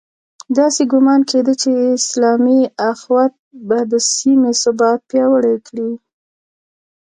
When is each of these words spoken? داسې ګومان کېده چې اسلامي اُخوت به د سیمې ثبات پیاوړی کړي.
داسې 0.57 0.81
ګومان 0.91 1.21
کېده 1.29 1.53
چې 1.61 1.69
اسلامي 1.97 2.59
اُخوت 2.89 3.33
به 3.67 3.79
د 3.91 3.93
سیمې 4.15 4.51
ثبات 4.61 4.99
پیاوړی 5.09 5.55
کړي. 5.67 5.91